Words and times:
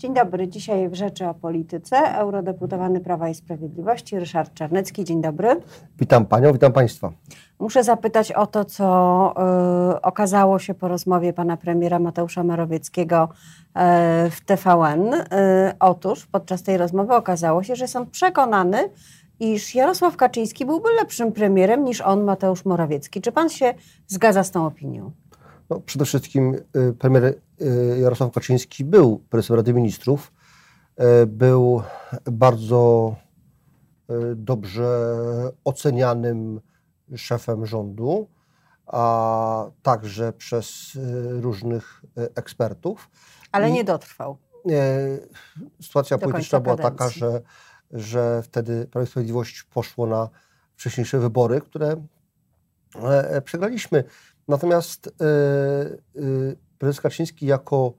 Dzień 0.00 0.14
dobry. 0.14 0.48
Dzisiaj 0.48 0.88
w 0.88 0.94
Rzeczy 0.94 1.28
o 1.28 1.34
Polityce 1.34 1.96
eurodeputowany 1.96 3.00
Prawa 3.00 3.28
i 3.28 3.34
Sprawiedliwości 3.34 4.18
Ryszard 4.18 4.54
Czarnecki. 4.54 5.04
Dzień 5.04 5.22
dobry. 5.22 5.48
Witam 5.98 6.26
Panią, 6.26 6.52
witam 6.52 6.72
Państwa. 6.72 7.12
Muszę 7.58 7.84
zapytać 7.84 8.32
o 8.32 8.46
to, 8.46 8.64
co 8.64 9.34
y, 9.96 10.02
okazało 10.02 10.58
się 10.58 10.74
po 10.74 10.88
rozmowie 10.88 11.32
pana 11.32 11.56
premiera 11.56 11.98
Mateusza 11.98 12.44
Morawieckiego 12.44 13.28
y, 13.28 14.30
w 14.30 14.40
TVN. 14.46 15.14
Y, 15.14 15.26
otóż 15.80 16.26
podczas 16.26 16.62
tej 16.62 16.76
rozmowy 16.76 17.14
okazało 17.14 17.62
się, 17.62 17.76
że 17.76 17.88
są 17.88 18.06
przekonany, 18.06 18.78
iż 19.40 19.74
Jarosław 19.74 20.16
Kaczyński 20.16 20.66
byłby 20.66 20.88
lepszym 20.92 21.32
premierem 21.32 21.84
niż 21.84 22.00
on, 22.00 22.24
Mateusz 22.24 22.64
Morawiecki. 22.64 23.20
Czy 23.20 23.32
pan 23.32 23.48
się 23.48 23.74
zgadza 24.06 24.44
z 24.44 24.50
tą 24.50 24.66
opinią? 24.66 25.10
No, 25.70 25.80
przede 25.80 26.04
wszystkim 26.04 26.54
y, 26.76 26.92
premier 26.92 27.24
y, 27.24 27.98
Jarosław 28.00 28.32
Kaczyński 28.32 28.84
był 28.84 29.18
prezesem 29.18 29.56
Rady 29.56 29.74
Ministrów. 29.74 30.32
Y, 31.22 31.26
był 31.26 31.82
bardzo 32.24 33.14
dobrze 34.36 35.12
ocenianym 35.64 36.60
szefem 37.16 37.66
rządu, 37.66 38.28
a 38.86 39.66
także 39.82 40.32
przez 40.32 40.98
różnych 41.40 42.02
ekspertów. 42.16 43.10
Ale 43.52 43.70
nie 43.70 43.84
dotrwał. 43.84 44.38
Sytuacja 45.82 46.18
polityczna 46.18 46.60
była 46.60 46.76
taka, 46.76 47.08
że, 47.08 47.42
że 47.90 48.42
wtedy 48.42 48.86
Prawo 48.86 49.04
i 49.04 49.10
Sprawiedliwość 49.10 49.62
poszło 49.62 50.06
na 50.06 50.28
wcześniejsze 50.76 51.18
wybory, 51.18 51.60
które 51.60 51.96
e, 53.02 53.42
przegraliśmy. 53.42 54.04
Natomiast 54.50 55.06
e, 55.06 55.10
e, 55.10 55.30
prezes 56.78 57.00
Kaczyński 57.00 57.46
jako 57.46 57.94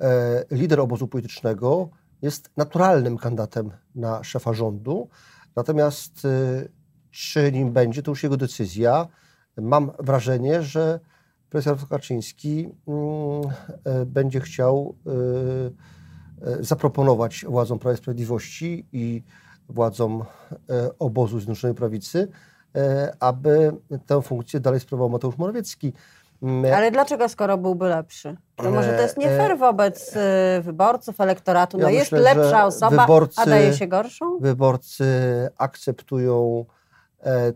e, 0.00 0.44
lider 0.50 0.80
obozu 0.80 1.08
politycznego 1.08 1.90
jest 2.22 2.50
naturalnym 2.56 3.18
kandydatem 3.18 3.70
na 3.94 4.24
szefa 4.24 4.52
rządu. 4.52 5.08
Natomiast 5.56 6.26
czy 7.10 7.52
nim 7.52 7.72
będzie, 7.72 8.02
to 8.02 8.10
już 8.10 8.22
jego 8.22 8.36
decyzja. 8.36 9.06
Mam 9.56 9.90
wrażenie, 9.98 10.62
że 10.62 11.00
prezes 11.50 11.84
Kaczyński 11.90 12.68
mm, 12.86 13.42
będzie 14.06 14.40
chciał 14.40 14.94
zaproponować 16.60 17.44
władzom 17.48 17.78
Prawa 17.78 17.94
i 17.94 17.98
Sprawiedliwości 17.98 18.86
i 18.92 19.22
władzom 19.68 20.24
obozu 20.98 21.38
Zjednoczonej 21.38 21.76
Prawicy 21.76 22.28
aby 23.20 23.72
tę 24.06 24.22
funkcję 24.22 24.60
dalej 24.60 24.80
sprawował 24.80 25.10
Mateusz 25.10 25.38
Morawiecki. 25.38 25.92
Mm, 26.42 26.74
Ale 26.74 26.90
dlaczego, 26.90 27.28
skoro 27.28 27.58
byłby 27.58 27.88
lepszy? 27.88 28.36
No 28.62 28.70
może 28.70 28.92
to 28.92 29.02
jest 29.02 29.18
nie 29.18 29.28
fair 29.28 29.52
e, 29.52 29.56
wobec 29.56 30.16
e, 30.16 30.60
wyborców, 30.62 31.20
elektoratu. 31.20 31.78
No 31.78 31.88
ja 31.88 31.98
jest 31.98 32.12
myślę, 32.12 32.34
lepsza 32.34 32.66
osoba, 32.66 33.02
wyborcy, 33.02 33.40
a 33.40 33.46
daje 33.46 33.74
się 33.74 33.86
gorszą? 33.86 34.38
Wyborcy 34.38 35.04
akceptują 35.58 36.64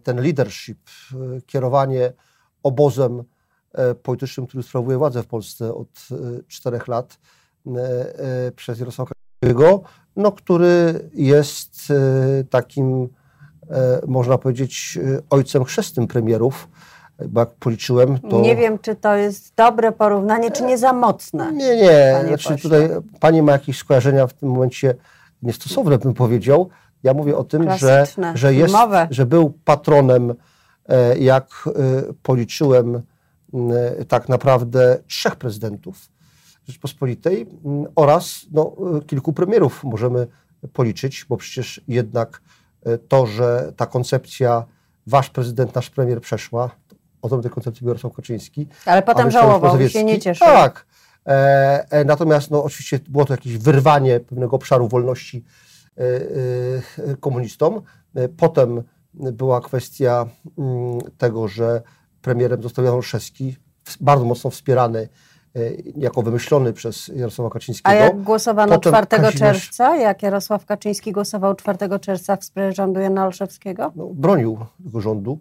ten 0.03 0.21
leadership, 0.21 0.79
kierowanie 1.47 2.13
obozem 2.63 3.25
politycznym, 4.03 4.47
który 4.47 4.63
sprawuje 4.63 4.99
władzę 4.99 5.23
w 5.23 5.27
Polsce 5.27 5.75
od 5.75 6.09
czterech 6.49 6.89
lat 6.89 7.19
przez 8.57 8.79
Jarosława 8.79 9.11
Kaczyńskiego, 9.11 9.83
no, 10.17 10.33
który 10.33 11.11
jest 11.15 11.93
takim 12.51 13.09
E, 13.09 13.22
można 14.07 14.39
powiedzieć, 14.39 14.99
e, 15.03 15.19
ojcem 15.31 15.65
chrzestnym 15.65 16.07
premierów. 16.07 16.69
Bo 17.29 17.41
jak 17.41 17.51
policzyłem, 17.51 18.19
to. 18.19 18.41
Nie 18.41 18.57
wiem, 18.57 18.79
czy 18.79 18.97
to 18.97 19.15
jest 19.15 19.55
dobre 19.57 19.93
porównanie, 19.93 20.51
czy 20.51 20.63
nie 20.63 20.79
za 20.79 20.93
mocne. 20.93 21.53
Nie, 21.53 21.77
nie. 21.77 22.21
Znaczy, 22.29 22.63
tutaj 22.63 22.89
pani 23.21 23.43
ma 23.43 23.53
jakieś 23.53 23.79
skojarzenia 23.79 24.27
w 24.27 24.33
tym 24.33 24.49
momencie 24.49 24.95
niestosowne, 25.43 25.99
bym 25.99 26.15
powiedział. 26.15 26.69
Ja 27.03 27.15
mówię 27.15 27.37
o 27.37 27.45
tym, 27.45 27.77
że, 27.77 28.07
że, 28.35 28.55
jest, 28.55 28.75
że 29.11 29.27
był 29.27 29.53
patronem, 29.65 30.35
e, 30.89 31.19
jak 31.19 31.47
policzyłem, 32.23 33.03
tak 34.09 34.29
naprawdę 34.29 34.99
trzech 35.07 35.37
prezydentów 35.37 36.09
Rzeczpospolitej 36.69 37.47
oraz 37.97 38.47
no, 38.53 38.77
kilku 39.07 39.33
premierów 39.33 39.85
możemy 39.85 40.27
policzyć, 40.73 41.27
bo 41.29 41.37
przecież 41.37 41.81
jednak 41.89 42.41
to, 43.09 43.27
że 43.27 43.73
ta 43.77 43.87
koncepcja 43.87 44.65
wasz 45.07 45.31
prezydent, 45.31 45.75
nasz 45.75 45.91
premier 45.91 46.21
przeszła, 46.21 46.71
o 47.23 47.41
tej 47.41 47.51
koncepcji 47.51 47.87
Jarosław 47.87 48.13
Kaczyński. 48.13 48.69
Ale 48.87 49.03
potem 49.03 49.31
żałował 49.31 49.89
się 49.89 50.05
nie 50.05 50.19
cieszył. 50.19 50.47
Tak. 50.47 50.87
E, 51.27 51.87
e, 51.91 52.05
natomiast 52.05 52.51
no, 52.51 52.65
oczywiście 52.65 53.01
było 53.09 53.25
to 53.25 53.35
jakieś 53.35 53.59
wyrwanie 53.59 54.21
pewnego 54.21 54.57
obszaru 54.57 54.89
wolności 54.89 55.45
e, 55.99 56.03
e, 57.11 57.17
komunistom. 57.17 57.83
E, 58.15 58.29
potem 58.29 58.83
była 59.15 59.61
kwestia 59.61 60.27
m, 60.59 60.65
mm, 60.65 61.01
tego, 61.19 61.49
że 61.49 61.83
premierem 62.23 62.63
został 62.63 62.85
Jan 62.85 62.95
Olszewski, 62.95 63.57
bardzo 64.01 64.25
mocno 64.25 64.51
wspierany 64.51 65.01
E, 65.03 65.09
jako 65.97 66.23
wymyślony 66.23 66.73
przez 66.73 67.09
Jarosława 67.09 67.51
Kaczyńskiego. 67.51 67.89
A 67.89 67.95
jak 67.95 68.23
głosowano 68.23 68.75
Potem 68.75 68.93
4 68.93 69.07
Kazimierz... 69.07 69.35
czerwca? 69.35 69.97
Jak 69.97 70.23
Jarosław 70.23 70.67
Kaczyński 70.67 71.13
głosował 71.13 71.55
4 71.55 71.79
czerwca 72.01 72.37
w 72.37 72.45
sprawie 72.45 72.73
rządu 72.73 73.01
Jana 73.01 73.25
Olszewskiego? 73.25 73.93
No, 73.97 74.07
bronił 74.15 74.59
tego 74.85 75.01
rządu, 75.01 75.39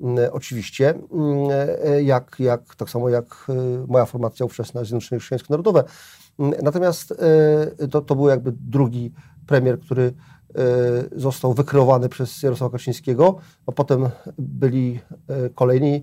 mm, 0.00 0.18
oczywiście, 0.32 0.90
mm, 0.90 1.48
e, 1.84 2.02
jak, 2.02 2.36
jak, 2.38 2.74
tak 2.74 2.90
samo 2.90 3.08
jak 3.08 3.46
e, 3.48 3.86
moja 3.86 4.06
formacja 4.06 4.46
ówczesna 4.46 4.84
Zjednoczone 4.84 5.18
Chrześcijańsko 5.18 5.52
Narodowe. 5.52 5.84
Mm, 6.38 6.54
natomiast 6.62 7.14
to, 7.90 8.00
to 8.00 8.14
był 8.14 8.28
jakby 8.28 8.52
drugi 8.52 9.12
premier, 9.46 9.80
który 9.80 10.12
został 11.16 11.54
wykreowany 11.54 12.08
przez 12.08 12.42
Jarosława 12.42 12.72
Kaczyńskiego, 12.72 13.38
a 13.66 13.72
potem 13.72 14.08
byli 14.38 15.00
kolejni, 15.54 16.02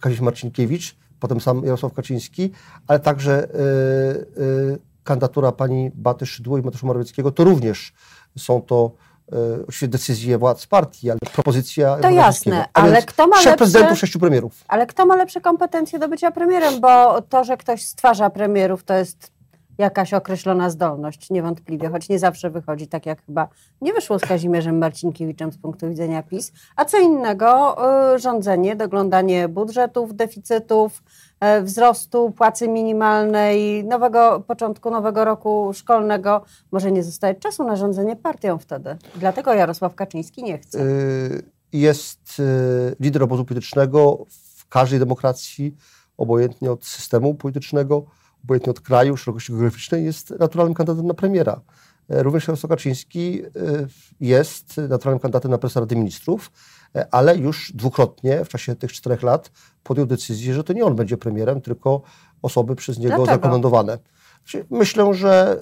Kazimierz 0.00 0.20
Marcinkiewicz, 0.20 0.96
potem 1.20 1.40
sam 1.40 1.64
Jarosław 1.64 1.92
Kaczyński, 1.92 2.52
ale 2.86 3.00
także 3.00 3.44
y, 3.44 4.42
y, 4.42 4.78
kandydatura 5.04 5.52
pani 5.52 5.90
Baty 5.94 6.26
Szydło 6.26 6.58
i 6.58 6.62
Mateusza 6.62 6.86
Morawieckiego, 6.86 7.32
to 7.32 7.44
również 7.44 7.92
są 8.38 8.62
to 8.62 8.92
y, 9.32 9.36
oczywiście 9.62 9.88
decyzje 9.88 10.38
władz 10.38 10.66
partii, 10.66 11.10
ale 11.10 11.18
propozycja... 11.32 11.96
To 11.96 12.10
jasne, 12.10 12.68
ale 12.72 13.02
kto 13.02 13.26
ma 13.26 13.36
lepsze... 13.36 13.56
prezydentów, 13.56 13.98
sześciu 13.98 14.18
premierów. 14.18 14.64
Ale 14.68 14.86
kto 14.86 15.06
ma 15.06 15.16
lepsze 15.16 15.40
kompetencje 15.40 15.98
do 15.98 16.08
bycia 16.08 16.30
premierem, 16.30 16.80
bo 16.80 17.22
to, 17.22 17.44
że 17.44 17.56
ktoś 17.56 17.84
stwarza 17.84 18.30
premierów, 18.30 18.84
to 18.84 18.94
jest 18.94 19.37
jakaś 19.78 20.14
określona 20.14 20.70
zdolność, 20.70 21.30
niewątpliwie, 21.30 21.88
choć 21.88 22.08
nie 22.08 22.18
zawsze 22.18 22.50
wychodzi 22.50 22.88
tak, 22.88 23.06
jak 23.06 23.26
chyba 23.26 23.48
nie 23.80 23.92
wyszło 23.92 24.18
z 24.18 24.22
Kazimierzem 24.22 24.78
Marcinkiewiczem 24.78 25.52
z 25.52 25.58
punktu 25.58 25.88
widzenia 25.88 26.22
PiS. 26.22 26.52
A 26.76 26.84
co 26.84 26.98
innego 26.98 27.76
y, 28.14 28.18
rządzenie, 28.18 28.76
doglądanie 28.76 29.48
budżetów, 29.48 30.16
deficytów, 30.16 31.02
y, 31.58 31.62
wzrostu 31.62 32.30
płacy 32.30 32.68
minimalnej, 32.68 33.84
nowego 33.84 34.44
początku 34.46 34.90
nowego 34.90 35.24
roku 35.24 35.70
szkolnego. 35.74 36.44
Może 36.72 36.92
nie 36.92 37.02
zostaje 37.02 37.34
czasu 37.34 37.64
na 37.64 37.76
rządzenie 37.76 38.16
partią 38.16 38.58
wtedy. 38.58 38.96
Dlatego 39.16 39.54
Jarosław 39.54 39.94
Kaczyński 39.94 40.42
nie 40.42 40.58
chce. 40.58 40.78
Y, 40.80 41.42
jest 41.72 42.42
lider 43.00 43.22
obozu 43.22 43.44
politycznego 43.44 44.26
w 44.28 44.68
każdej 44.68 44.98
demokracji, 44.98 45.74
obojętnie 46.16 46.72
od 46.72 46.84
systemu 46.84 47.34
politycznego 47.34 48.04
obojętnie 48.48 48.70
od 48.70 48.80
kraju, 48.80 49.16
szerokości 49.16 49.52
geograficznej, 49.52 50.04
jest 50.04 50.30
naturalnym 50.38 50.74
kandydatem 50.74 51.06
na 51.06 51.14
premiera. 51.14 51.60
E, 52.10 52.22
również 52.22 52.48
Jarosław 52.48 52.70
Kaczyński 52.70 53.42
e, 53.42 53.48
jest 54.20 54.76
naturalnym 54.76 55.20
kandydatem 55.20 55.50
na 55.50 55.58
prezesa 55.58 55.80
Rady 55.80 55.96
Ministrów, 55.96 56.50
e, 56.94 57.06
ale 57.10 57.36
już 57.36 57.72
dwukrotnie 57.74 58.44
w 58.44 58.48
czasie 58.48 58.76
tych 58.76 58.92
czterech 58.92 59.22
lat 59.22 59.50
podjął 59.82 60.06
decyzję, 60.06 60.54
że 60.54 60.64
to 60.64 60.72
nie 60.72 60.84
on 60.84 60.96
będzie 60.96 61.16
premierem, 61.16 61.60
tylko 61.60 62.02
osoby 62.42 62.76
przez 62.76 62.98
niego 62.98 63.08
Dlaczego? 63.08 63.26
zarekomendowane. 63.26 63.98
Myślę, 64.70 65.14
że 65.14 65.60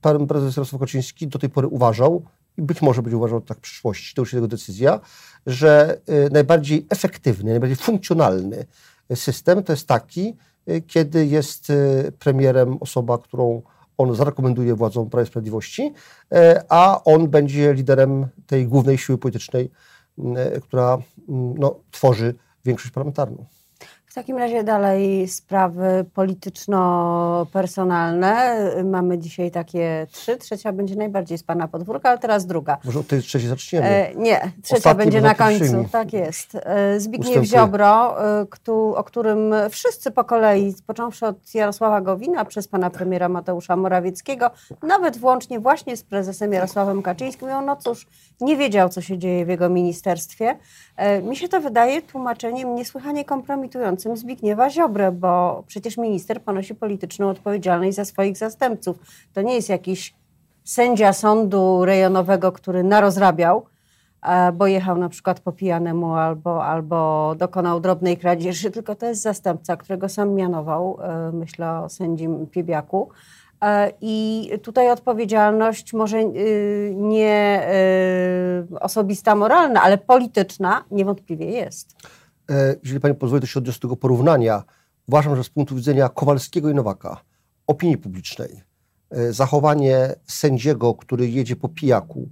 pan 0.00 0.26
prezes 0.26 0.56
Jarosław 0.56 0.80
Kaczyński 0.80 1.28
do 1.28 1.38
tej 1.38 1.50
pory 1.50 1.68
uważał, 1.68 2.22
i 2.58 2.62
być 2.62 2.82
może 2.82 3.02
będzie 3.02 3.16
uważał 3.16 3.40
tak 3.40 3.58
w 3.58 3.60
przyszłości, 3.60 4.14
to 4.14 4.22
już 4.22 4.32
jego 4.32 4.48
decyzja, 4.48 5.00
że 5.46 6.00
najbardziej 6.30 6.86
efektywny, 6.90 7.50
najbardziej 7.50 7.76
funkcjonalny 7.76 8.66
system 9.14 9.62
to 9.62 9.72
jest 9.72 9.86
taki, 9.86 10.36
kiedy 10.86 11.26
jest 11.26 11.70
y, 11.70 12.12
premierem 12.18 12.76
osoba, 12.80 13.18
którą 13.18 13.62
on 13.98 14.14
zarekomenduje 14.14 14.74
władzom 14.74 15.10
Prawa 15.10 15.22
i 15.22 15.26
Sprawiedliwości, 15.26 15.82
y, 15.82 16.36
a 16.68 17.04
on 17.04 17.28
będzie 17.28 17.74
liderem 17.74 18.26
tej 18.46 18.66
głównej 18.66 18.98
siły 18.98 19.18
politycznej, 19.18 19.70
która 20.62 20.98
no, 21.28 21.80
tworzy 21.90 22.34
większość 22.64 22.94
parlamentarną. 22.94 23.46
W 24.10 24.14
takim 24.14 24.36
razie 24.38 24.64
dalej 24.64 25.28
sprawy 25.28 26.04
polityczno-personalne. 26.14 28.56
Mamy 28.84 29.18
dzisiaj 29.18 29.50
takie 29.50 30.06
trzy. 30.10 30.36
Trzecia 30.36 30.72
będzie 30.72 30.96
najbardziej 30.96 31.38
z 31.38 31.42
pana 31.42 31.68
podwórka, 31.68 32.08
ale 32.08 32.18
teraz 32.18 32.46
druga. 32.46 32.78
Może 32.84 32.98
od 32.98 33.06
tej 33.06 33.22
trzeciej 33.22 33.48
zaczniemy. 33.48 33.86
E, 33.86 34.14
nie, 34.14 34.40
trzecia 34.62 34.94
będzie 34.94 35.20
na 35.20 35.34
końcu. 35.34 35.84
Tak 35.92 36.12
jest. 36.12 36.54
E, 36.54 37.00
Zbigniew 37.00 37.42
Ustępuję. 37.42 37.60
Ziobro, 37.62 38.24
e, 38.40 38.46
któ- 38.50 38.94
o 38.96 39.04
którym 39.04 39.54
wszyscy 39.70 40.10
po 40.10 40.24
kolei, 40.24 40.74
począwszy 40.86 41.26
od 41.26 41.54
Jarosława 41.54 42.00
Gowina, 42.00 42.44
przez 42.44 42.68
pana 42.68 42.90
premiera 42.90 43.28
Mateusza 43.28 43.76
Morawieckiego, 43.76 44.50
nawet 44.82 45.18
włącznie 45.18 45.60
właśnie 45.60 45.96
z 45.96 46.02
prezesem 46.02 46.52
Jarosławem 46.52 47.02
Kaczyńskim, 47.02 47.48
mówią, 47.48 47.62
no 47.62 47.76
cóż, 47.76 48.06
nie 48.40 48.56
wiedział, 48.56 48.88
co 48.88 49.00
się 49.00 49.18
dzieje 49.18 49.44
w 49.44 49.48
jego 49.48 49.68
ministerstwie. 49.68 50.56
E, 50.96 51.22
Mi 51.22 51.36
się 51.36 51.48
to 51.48 51.60
wydaje 51.60 52.02
tłumaczeniem 52.02 52.74
niesłychanie 52.74 53.24
kompromitującym 53.24 53.99
Zbigniewa 54.14 54.70
Ziobrę, 54.70 55.12
bo 55.12 55.64
przecież 55.66 55.96
minister 55.96 56.42
ponosi 56.42 56.74
polityczną 56.74 57.28
odpowiedzialność 57.28 57.96
za 57.96 58.04
swoich 58.04 58.36
zastępców. 58.36 58.98
To 59.32 59.42
nie 59.42 59.54
jest 59.54 59.68
jakiś 59.68 60.14
sędzia 60.64 61.12
sądu 61.12 61.84
rejonowego, 61.84 62.52
który 62.52 62.84
narozrabiał, 62.84 63.66
e, 64.22 64.52
bo 64.52 64.66
jechał 64.66 64.98
na 64.98 65.08
przykład 65.08 65.40
po 65.40 65.52
pijanemu 65.52 66.14
albo, 66.14 66.64
albo 66.64 67.34
dokonał 67.38 67.80
drobnej 67.80 68.16
kradzieży, 68.16 68.70
tylko 68.70 68.94
to 68.94 69.06
jest 69.06 69.22
zastępca, 69.22 69.76
którego 69.76 70.08
sam 70.08 70.34
mianował, 70.34 70.98
e, 71.02 71.32
myślę 71.32 71.80
o 71.80 71.88
sędzim 71.88 72.46
Piebiaku. 72.46 73.10
E, 73.62 73.92
I 74.00 74.50
tutaj 74.62 74.90
odpowiedzialność 74.90 75.92
może 75.92 76.24
nie 76.94 77.66
osobista, 78.80 79.34
moralna, 79.34 79.82
ale 79.82 79.98
polityczna 79.98 80.84
niewątpliwie 80.90 81.46
jest. 81.46 81.96
E, 82.50 82.76
Jeżeli 82.82 83.00
pani 83.00 83.14
pozwoli, 83.14 83.40
to 83.40 83.46
się 83.46 83.58
odniosę 83.60 83.78
do 83.78 83.82
tego 83.82 83.96
porównania. 83.96 84.64
Uważam, 85.08 85.36
że 85.36 85.44
z 85.44 85.48
punktu 85.48 85.76
widzenia 85.76 86.08
Kowalskiego 86.08 86.70
i 86.70 86.74
Nowaka, 86.74 87.20
opinii 87.66 87.98
publicznej, 87.98 88.62
e, 89.10 89.32
zachowanie 89.32 90.14
sędziego, 90.26 90.94
który 90.94 91.28
jedzie 91.30 91.56
po 91.56 91.68
pijaku, 91.68 92.28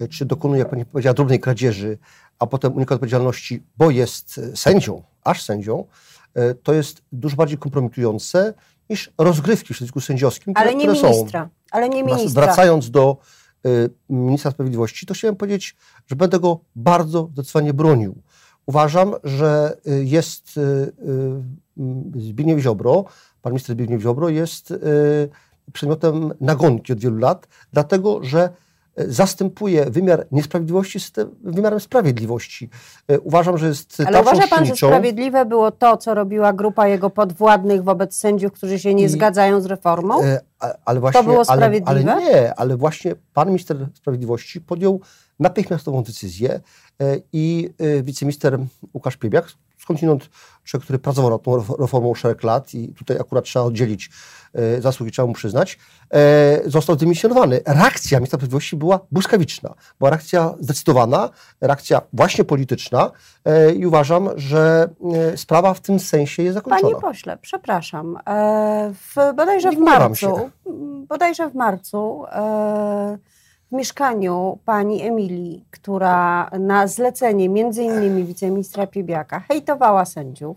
e, 0.00 0.08
czy 0.08 0.24
dokonuje, 0.24 0.58
jak 0.58 0.70
pani 0.70 0.84
powiedziała, 0.84 1.14
drobnej 1.14 1.40
kradzieży, 1.40 1.98
a 2.38 2.46
potem 2.46 2.72
unika 2.76 2.94
odpowiedzialności, 2.94 3.62
bo 3.78 3.90
jest 3.90 4.40
sędzią, 4.54 5.02
aż 5.24 5.42
sędzią, 5.42 5.84
to 6.62 6.72
jest 6.72 7.02
dużo 7.12 7.36
bardziej 7.36 7.58
kompromitujące 7.58 8.54
niż 8.90 9.12
rozgrywki 9.18 9.74
w 9.74 9.76
środowisku 9.76 10.00
sędziowskim, 10.00 10.54
które, 10.54 10.68
Ale 10.70 10.78
nie 10.78 10.84
które 10.86 11.00
są. 11.00 11.10
ministra. 11.10 11.48
Ale 11.70 11.88
nie 11.88 12.04
ministra. 12.04 12.44
Wracając 12.44 12.90
do 12.90 13.16
ministra 14.10 14.50
sprawiedliwości, 14.50 15.06
to 15.06 15.14
chciałem 15.14 15.36
powiedzieć, 15.36 15.76
że 16.06 16.16
będę 16.16 16.40
go 16.40 16.60
bardzo 16.76 17.28
zdecydowanie 17.32 17.74
bronił. 17.74 18.22
Uważam, 18.66 19.14
że 19.24 19.76
y, 19.86 20.04
jest 20.04 20.56
y, 20.56 20.60
y, 20.60 22.20
Zbigniew 22.20 22.60
Ziobro, 22.60 23.04
pan 23.42 23.52
minister 23.52 23.76
Zbigniew 23.76 24.02
Ziobro 24.02 24.28
jest 24.28 24.74
przedmiotem 25.72 26.34
nagonki 26.40 26.92
od 26.92 27.00
wielu 27.00 27.18
lat, 27.18 27.48
dlatego 27.72 28.24
że 28.24 28.50
zastępuje 28.96 29.90
wymiar 29.90 30.26
niesprawiedliwości 30.32 31.00
system, 31.00 31.30
wymiarem 31.42 31.80
sprawiedliwości. 31.80 32.70
Uważam, 33.22 33.58
że 33.58 33.66
jest 33.66 34.02
Ale 34.06 34.20
uważa 34.20 34.46
pan, 34.46 34.66
że 34.66 34.76
sprawiedliwe 34.76 35.44
było 35.46 35.70
to, 35.70 35.96
co 35.96 36.14
robiła 36.14 36.52
grupa 36.52 36.88
jego 36.88 37.10
podwładnych 37.10 37.84
wobec 37.84 38.16
sędziów, 38.16 38.52
którzy 38.52 38.78
się 38.78 38.94
nie 38.94 39.04
I- 39.04 39.08
zgadzają 39.08 39.60
z 39.60 39.66
reformą? 39.66 40.20
Ale 40.84 41.00
właśnie, 41.00 41.22
było 41.22 41.34
ale, 41.34 41.44
ale 41.48 41.80
sprawiedliwe? 41.80 42.16
nie, 42.20 42.54
ale 42.54 42.76
właśnie 42.76 43.14
pan 43.34 43.48
minister 43.48 43.88
sprawiedliwości 43.94 44.60
podjął 44.60 45.00
natychmiastową 45.38 46.02
decyzję 46.02 46.60
i 47.32 47.70
e, 47.78 48.02
wiceminister 48.02 48.58
Łukasz 48.94 49.16
Piebiak, 49.16 49.46
skądinąd 49.78 50.30
człowiek, 50.64 50.84
który 50.84 50.98
pracował 50.98 51.30
nad 51.30 51.42
tą 51.42 51.56
ref- 51.56 51.80
reformą 51.80 52.14
szereg 52.14 52.42
lat 52.42 52.74
i 52.74 52.88
tutaj 52.88 53.16
akurat 53.20 53.44
trzeba 53.44 53.64
oddzielić 53.64 54.10
e, 54.54 54.80
zasługi, 54.82 55.12
trzeba 55.12 55.28
mu 55.28 55.34
przyznać, 55.34 55.78
e, 56.14 56.60
został 56.70 56.96
dymisjonowany. 56.96 57.60
Reakcja 57.66 58.18
ministra 58.18 58.36
sprawiedliwości 58.36 58.76
była 58.76 59.00
błyskawiczna. 59.12 59.74
Była 59.98 60.10
reakcja 60.10 60.54
zdecydowana, 60.60 61.30
reakcja 61.60 62.02
właśnie 62.12 62.44
polityczna 62.44 63.10
e, 63.44 63.72
i 63.72 63.86
uważam, 63.86 64.28
że 64.36 64.88
e, 65.32 65.36
sprawa 65.36 65.74
w 65.74 65.80
tym 65.80 65.98
sensie 66.00 66.42
jest 66.42 66.54
zakończona. 66.54 66.82
Panie 66.82 67.00
pośle, 67.00 67.38
przepraszam. 67.42 68.18
E, 68.26 68.92
W, 68.94 69.14
bodajże 69.36 69.70
Nie 69.70 69.76
w 69.76 69.80
marcu, 69.80 70.16
się. 70.16 70.50
m, 70.66 71.06
bodajże 71.06 71.50
w 71.50 71.54
marcu 71.54 72.24
e, 72.32 73.18
w 73.72 73.74
mieszkaniu 73.74 74.58
pani 74.64 75.02
Emilii, 75.02 75.64
która 75.70 76.50
na 76.60 76.86
zlecenie 76.86 77.48
między 77.48 77.82
innymi 77.82 78.24
wiceministra 78.24 78.86
Piebiaka 78.86 79.40
hejtowała 79.40 80.04
sędziów 80.04 80.56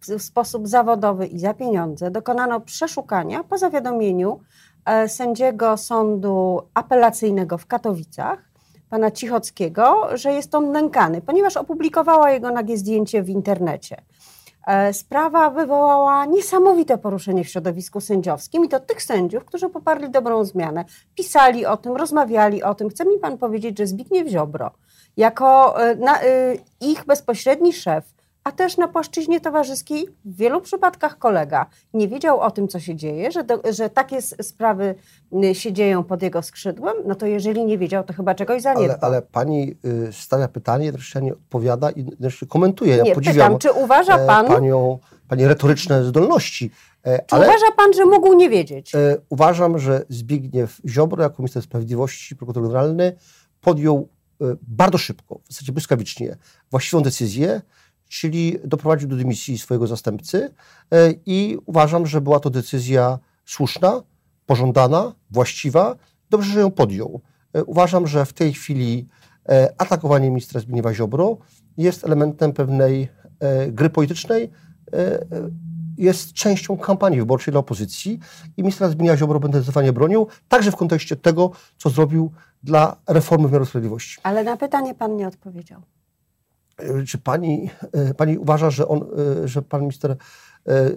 w, 0.00 0.22
sposób 0.22 0.68
zawodowy 0.68 1.26
i 1.26 1.38
za 1.38 1.54
pieniądze, 1.54 2.10
dokonano 2.10 2.60
przeszukania 2.60 3.44
po 3.44 3.58
zawiadomieniu 3.58 4.40
e, 4.84 5.08
sędziego 5.08 5.76
sądu 5.76 6.62
apelacyjnego 6.74 7.58
w 7.58 7.66
Katowicach, 7.66 8.38
pana 8.90 9.10
Cichockiego, 9.10 10.16
że 10.16 10.32
jest 10.32 10.54
on 10.54 10.72
nękany, 10.72 11.20
ponieważ 11.20 11.56
opublikowała 11.56 12.30
jego 12.30 12.50
nagie 12.50 12.76
zdjęcie 12.76 13.22
w 13.22 13.28
internecie. 13.28 13.96
E, 14.66 14.92
Sprawa 14.92 15.50
wywołała 15.50 16.24
niesamowite 16.24 16.98
poruszenie 16.98 17.44
w 17.44 17.48
środowisku 17.48 18.00
sędziowskim 18.00 18.64
i 18.64 18.68
to 18.68 18.80
tych 18.80 19.02
sędziów, 19.02 19.44
którzy 19.44 19.68
poparli 19.68 20.10
dobrą 20.10 20.44
zmianę. 20.44 20.84
Pisali 21.14 21.66
o 21.66 21.76
tym, 21.76 21.96
rozmawiali 21.96 22.62
o 22.62 22.74
tym. 22.74 22.88
Chce 22.88 23.04
mi 23.04 23.18
pan 23.18 23.38
powiedzieć, 23.38 23.78
że 23.78 23.86
Zbigniew 23.86 24.28
Ziobro, 24.28 24.70
jako 25.16 25.80
e, 25.84 25.96
e, 26.22 26.54
ich 26.80 27.04
bezpośredni 27.04 27.72
szef, 27.72 28.19
a 28.44 28.52
też 28.52 28.76
na 28.76 28.88
płaszczyźnie 28.88 29.40
towarzyskiej 29.40 30.06
w 30.24 30.36
wielu 30.36 30.60
przypadkach 30.60 31.18
kolega, 31.18 31.66
nie 31.94 32.08
wiedział 32.08 32.40
o 32.40 32.50
tym, 32.50 32.68
co 32.68 32.80
się 32.80 32.96
dzieje, 32.96 33.32
że, 33.32 33.44
do, 33.44 33.62
że 33.72 33.90
takie 33.90 34.22
sprawy 34.22 34.94
y, 35.44 35.54
się 35.54 35.72
dzieją 35.72 36.04
pod 36.04 36.22
jego 36.22 36.42
skrzydłem, 36.42 36.94
no 37.06 37.14
to 37.14 37.26
jeżeli 37.26 37.64
nie 37.64 37.78
wiedział, 37.78 38.04
to 38.04 38.12
chyba 38.12 38.34
czegoś 38.34 38.62
zaniedbał. 38.62 38.96
Ale, 39.00 39.16
ale 39.16 39.22
pani 39.22 39.76
y, 39.84 40.12
stawia 40.12 40.48
pytanie, 40.48 40.84
jednocześnie 40.84 41.20
nie 41.20 41.32
odpowiada 41.32 41.90
i 41.90 41.98
jednocześnie 42.04 42.48
komentuje. 42.48 42.96
Ja 42.96 43.02
nie, 43.02 43.14
podziwiam 43.14 43.54
pytam, 43.54 43.58
czy 43.58 43.82
uważa 43.82 44.18
e, 44.18 44.26
pan, 44.26 44.46
panią, 44.46 44.98
pani 45.28 45.46
retoryczne 45.46 46.04
zdolności. 46.04 46.70
E, 47.02 47.18
czy 47.18 47.34
ale 47.34 47.46
uważa 47.46 47.72
pan, 47.76 47.92
że 47.92 48.04
mógł 48.04 48.34
nie 48.34 48.50
wiedzieć? 48.50 48.94
e, 48.94 49.16
uważam, 49.28 49.78
że 49.78 50.04
Zbigniew 50.08 50.80
Ziobro 50.88 51.22
jako 51.22 51.42
minister 51.42 51.62
sprawiedliwości, 51.62 52.36
prokurator 52.36 52.62
generalny 52.62 53.16
podjął 53.60 54.08
bardzo 54.62 54.98
szybko, 54.98 55.40
w 55.44 55.52
zasadzie 55.52 55.72
błyskawicznie, 55.72 56.36
właściwą 56.70 57.02
decyzję, 57.02 57.60
czyli 58.10 58.58
doprowadził 58.64 59.08
do 59.08 59.16
dymisji 59.16 59.58
swojego 59.58 59.86
zastępcy 59.86 60.50
e, 60.90 61.14
i 61.26 61.58
uważam, 61.66 62.06
że 62.06 62.20
była 62.20 62.40
to 62.40 62.50
decyzja 62.50 63.18
słuszna, 63.44 64.02
pożądana, 64.46 65.14
właściwa. 65.30 65.96
Dobrze, 66.30 66.52
że 66.52 66.60
ją 66.60 66.70
podjął. 66.70 67.20
E, 67.52 67.64
Uważam, 67.64 68.06
że 68.06 68.26
w 68.26 68.32
tej 68.32 68.52
chwili 68.52 69.08
e, 69.48 69.74
atakowanie 69.78 70.28
ministra 70.28 70.60
Zbigniewa 70.60 70.94
Ziobro 70.94 71.38
jest 71.76 72.04
elementem 72.04 72.52
pewnej 72.52 73.08
gry 73.68 73.90
politycznej, 73.90 74.50
jest 75.98 76.32
częścią 76.32 76.78
kampanii 76.78 77.18
wyborczej 77.18 77.52
dla 77.52 77.60
opozycji 77.60 78.18
i 78.56 78.62
ministra 78.62 78.88
Zbigniewa 78.88 79.16
Ziobro 79.16 79.40
będę 79.40 79.58
zdecydowanie 79.58 79.92
bronił, 79.92 80.26
także 80.48 80.72
w 80.72 80.76
kontekście 80.76 81.16
tego, 81.16 81.50
co 81.76 81.90
zrobił 81.90 82.32
dla 82.62 82.96
reformy 83.08 83.48
wymiaru 83.48 83.66
sprawiedliwości. 83.66 84.18
Ale 84.22 84.44
na 84.44 84.56
pytanie 84.56 84.94
pan 84.94 85.16
nie 85.16 85.28
odpowiedział. 85.28 85.82
E, 86.82 87.04
Czy 87.06 87.18
pani, 87.18 87.70
e, 87.92 88.14
pani 88.14 88.38
uważa, 88.38 88.70
że, 88.70 88.88
on, 88.88 89.06
e, 89.44 89.48
że 89.48 89.62
pan 89.62 89.80
minister 89.80 90.16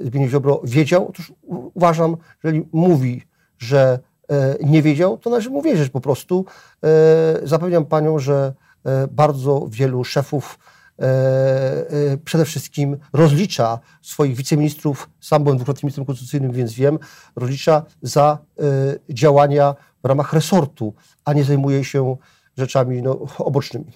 Zbigniew 0.01 0.31
Ziobro 0.31 0.61
wiedział? 0.63 1.07
Otóż 1.09 1.33
uważam, 1.73 2.17
jeżeli 2.43 2.67
mówi, 2.71 3.21
że 3.57 3.99
nie 4.63 4.81
wiedział, 4.81 5.17
to 5.17 5.29
należy 5.29 5.49
mu 5.49 5.61
wierzyć 5.61 5.89
po 5.89 6.01
prostu. 6.01 6.45
Zapewniam 7.43 7.85
panią, 7.85 8.19
że 8.19 8.53
bardzo 9.11 9.67
wielu 9.69 10.03
szefów 10.03 10.59
przede 12.25 12.45
wszystkim 12.45 12.97
rozlicza 13.13 13.79
swoich 14.01 14.35
wiceministrów, 14.35 15.09
sam 15.19 15.43
byłem 15.43 15.57
dwukrotnie 15.57 15.87
ministrem 15.87 16.05
konstytucyjnym, 16.05 16.51
więc 16.51 16.73
wiem, 16.73 16.99
rozlicza 17.35 17.83
za 18.01 18.37
działania 19.09 19.75
w 20.03 20.07
ramach 20.07 20.33
resortu, 20.33 20.93
a 21.25 21.33
nie 21.33 21.43
zajmuje 21.43 21.83
się 21.83 22.17
rzeczami 22.57 23.01
no, 23.01 23.19
obocznymi. 23.37 23.91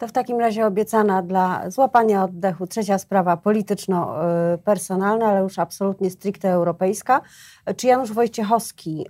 To 0.00 0.08
w 0.08 0.12
takim 0.12 0.40
razie 0.40 0.66
obiecana 0.66 1.22
dla 1.22 1.70
złapania 1.70 2.24
oddechu 2.24 2.66
trzecia 2.66 2.98
sprawa 2.98 3.36
polityczno-personalna, 3.36 5.26
ale 5.26 5.40
już 5.40 5.58
absolutnie 5.58 6.10
stricte 6.10 6.50
europejska. 6.50 7.20
Czy 7.76 7.86
Janusz 7.86 8.12
Wojciechowski 8.12 9.06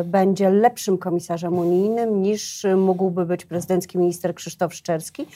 y, 0.00 0.04
będzie 0.04 0.50
lepszym 0.50 0.98
komisarzem 0.98 1.58
unijnym 1.58 2.22
niż 2.22 2.66
mógłby 2.76 3.26
być 3.26 3.44
prezydencki 3.44 3.98
minister 3.98 4.34
Krzysztof 4.34 4.74
Szczerski? 4.74 5.26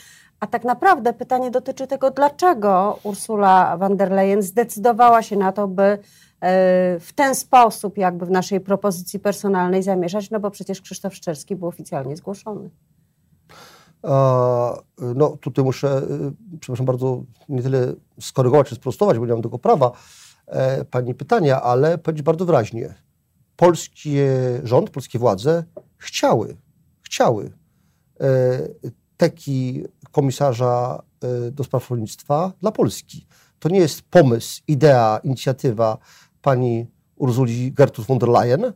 A 0.40 0.46
tak 0.46 0.64
naprawdę 0.64 1.12
pytanie 1.12 1.50
dotyczy 1.50 1.86
tego, 1.86 2.10
dlaczego 2.10 2.98
Ursula 3.02 3.76
von 3.76 3.96
der 3.96 4.10
Leyen 4.10 4.42
zdecydowała 4.42 5.22
się 5.22 5.36
na 5.36 5.52
to, 5.52 5.68
by 5.68 5.82
y, 5.82 5.98
w 7.00 7.10
ten 7.14 7.34
sposób 7.34 7.98
jakby 7.98 8.26
w 8.26 8.30
naszej 8.30 8.60
propozycji 8.60 9.20
personalnej 9.20 9.82
zamieszać, 9.82 10.30
no 10.30 10.40
bo 10.40 10.50
przecież 10.50 10.80
Krzysztof 10.80 11.14
Szczerski 11.14 11.56
był 11.56 11.68
oficjalnie 11.68 12.16
zgłoszony. 12.16 12.70
No 15.14 15.36
tutaj 15.40 15.64
muszę, 15.64 16.02
przepraszam 16.60 16.86
bardzo, 16.86 17.22
nie 17.48 17.62
tyle 17.62 17.92
skorygować 18.20 18.68
czy 18.68 18.74
sprostować, 18.74 19.18
bo 19.18 19.26
nie 19.26 19.32
mam 19.32 19.42
tego 19.42 19.58
prawa 19.58 19.92
Pani 20.90 21.14
pytania, 21.14 21.62
ale 21.62 21.98
powiedzieć 21.98 22.24
bardzo 22.24 22.44
wyraźnie. 22.44 22.94
Polski 23.56 24.16
rząd, 24.62 24.90
polskie 24.90 25.18
władze 25.18 25.64
chciały, 25.96 26.56
chciały 27.02 27.52
teki 29.16 29.84
komisarza 30.12 31.02
do 31.52 31.64
spraw 31.64 31.90
rolnictwa 31.90 32.52
dla 32.60 32.72
Polski. 32.72 33.26
To 33.58 33.68
nie 33.68 33.78
jest 33.78 34.02
pomysł, 34.02 34.62
idea, 34.68 35.20
inicjatywa 35.22 35.98
pani 36.42 36.86
Urzuli 37.16 37.72
Gertrud 37.72 38.06
von 38.06 38.18
der 38.18 38.28
Leyen 38.28 38.72